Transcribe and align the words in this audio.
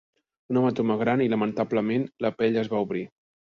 Un 0.53 0.57
hematoma 0.61 0.95
gran 1.01 1.21
i, 1.27 1.27
lamentablement, 1.35 2.09
la 2.27 2.35
pell 2.41 2.61
es 2.65 2.75
va 2.75 2.83
obrir. 2.89 3.07